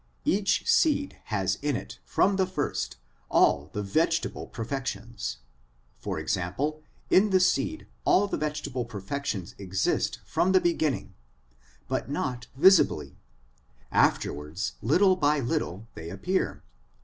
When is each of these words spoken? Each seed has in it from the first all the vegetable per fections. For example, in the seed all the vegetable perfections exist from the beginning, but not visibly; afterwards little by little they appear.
Each 0.25 0.67
seed 0.67 1.19
has 1.25 1.59
in 1.61 1.75
it 1.75 1.99
from 2.05 2.37
the 2.37 2.47
first 2.47 2.95
all 3.29 3.69
the 3.71 3.83
vegetable 3.83 4.47
per 4.47 4.65
fections. 4.65 5.37
For 5.99 6.17
example, 6.17 6.81
in 7.11 7.29
the 7.29 7.39
seed 7.39 7.85
all 8.03 8.25
the 8.25 8.35
vegetable 8.35 8.83
perfections 8.83 9.53
exist 9.59 10.17
from 10.25 10.53
the 10.53 10.59
beginning, 10.59 11.13
but 11.87 12.09
not 12.09 12.47
visibly; 12.55 13.19
afterwards 13.91 14.71
little 14.81 15.15
by 15.15 15.39
little 15.39 15.87
they 15.93 16.09
appear. 16.09 16.63